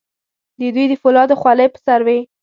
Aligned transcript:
د 0.59 0.61
دوی 0.75 0.85
د 0.89 0.93
فولادو 1.01 1.35
خولۍ 1.41 1.67
په 1.73 1.79
سر 1.85 1.99
وې. 2.07 2.19